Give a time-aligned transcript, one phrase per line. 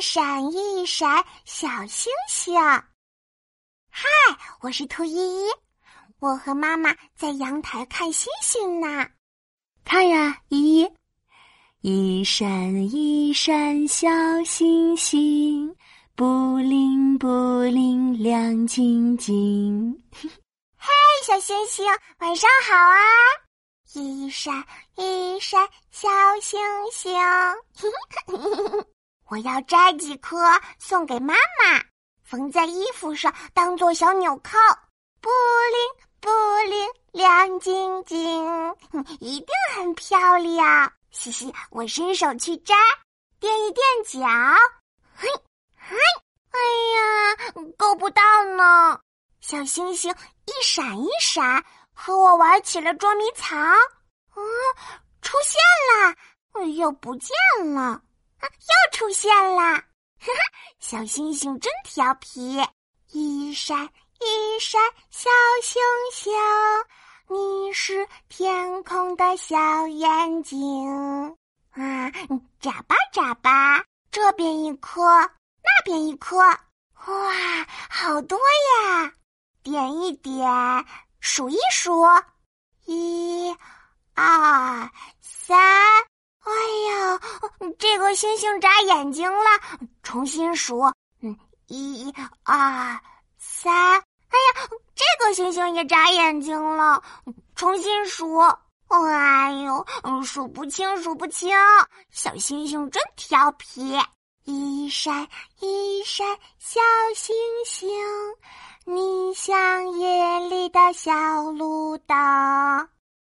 [0.00, 2.58] 一闪一闪小星星。
[3.90, 4.08] 嗨，
[4.62, 5.46] 我是兔依依，
[6.20, 9.06] 我和妈妈在阳台看星星呢。
[9.84, 10.90] 看呀，依依，
[11.82, 12.48] 一闪
[12.90, 14.08] 一闪小
[14.46, 15.76] 星星，
[16.16, 17.28] 布灵布
[17.64, 20.02] 灵亮晶晶。
[20.80, 20.88] 嘿，
[21.26, 21.84] 小星星，
[22.20, 22.96] 晚上好啊！
[23.92, 24.64] 一闪
[24.96, 26.08] 一闪小
[26.40, 26.58] 星
[26.90, 27.12] 星，
[29.30, 30.36] 我要摘几颗
[30.80, 31.80] 送给妈妈，
[32.24, 34.58] 缝在衣服上当做小纽扣，
[35.20, 36.28] 布灵布
[36.68, 38.74] 灵亮晶晶，
[39.20, 40.92] 一定很漂亮。
[41.12, 42.74] 嘻嘻，我伸手去摘，
[43.38, 44.28] 垫一垫脚，
[45.14, 45.28] 嘿，
[45.76, 45.96] 嘿，
[46.50, 46.58] 哎
[46.96, 48.22] 呀，够不到
[48.56, 49.00] 呢。
[49.40, 50.12] 小星星
[50.46, 51.64] 一闪一闪。
[51.92, 53.76] 和我玩起了捉迷藏，啊，
[55.20, 55.60] 出现
[55.92, 57.36] 了，又不见
[57.74, 58.00] 了，
[58.42, 59.62] 又出现了，
[60.20, 62.60] 哈哈，小星星真调皮，
[63.12, 63.84] 一闪
[64.18, 65.30] 一闪小
[65.62, 66.32] 星星，
[67.28, 71.36] 你是天空的小眼睛，
[71.70, 72.10] 啊，
[72.60, 79.12] 眨巴眨巴，这边一颗，那边一颗，哇，好多呀，
[79.62, 80.84] 点一点。
[81.22, 82.02] 数一数，
[82.86, 83.54] 一、
[84.14, 84.90] 二、
[87.80, 89.88] 这个星星眨眼睛了。
[90.02, 90.80] 重新数，
[91.22, 91.36] 嗯，
[91.66, 92.14] 一、
[92.44, 93.00] 二、
[93.38, 93.72] 三。
[93.72, 97.02] 哎呀，这个星星也眨眼睛了。
[97.56, 98.36] 重新数，
[98.88, 99.84] 哎呦，
[100.22, 101.56] 数不清，数不清。
[102.10, 103.98] 小星星真调皮，
[104.44, 105.26] 一闪
[105.60, 106.26] 一闪
[106.58, 106.80] 小
[107.16, 107.88] 星星。
[108.84, 111.10] 你像夜里的小
[111.50, 112.16] 路灯，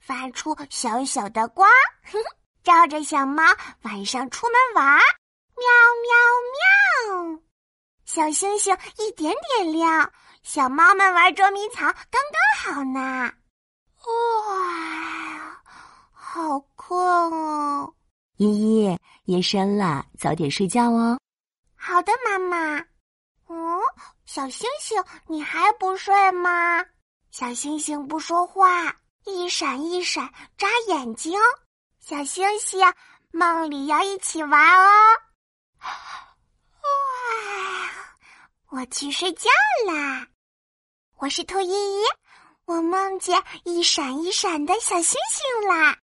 [0.00, 1.68] 发出小小的光，
[2.66, 3.44] 照着小猫
[3.82, 4.98] 晚上出门玩。
[5.54, 5.64] 喵
[6.02, 7.40] 喵喵，
[8.04, 12.20] 小星星一点点亮，小猫们玩捉迷藏刚
[12.64, 13.32] 刚好呢。
[14.48, 15.62] 哇，
[16.10, 16.98] 好困
[17.32, 17.94] 哦！
[18.36, 21.20] 依依，夜深了，早点睡觉哦。
[21.76, 22.84] 好的，妈妈。
[23.48, 23.80] 嗯。
[24.24, 26.84] 小星星，你还不睡吗？
[27.30, 28.92] 小星星不说话，
[29.24, 31.38] 一闪一闪眨眼睛。
[32.08, 32.80] 小星星，
[33.32, 34.92] 梦里要一起玩哦。
[38.68, 39.50] 我去睡觉
[39.88, 40.28] 啦。
[41.16, 42.04] 我是兔依依，
[42.64, 45.98] 我梦见一闪一闪的小星星啦。